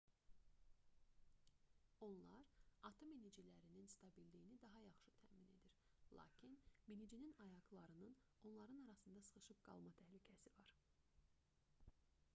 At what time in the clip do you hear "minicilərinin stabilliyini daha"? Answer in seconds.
3.17-4.81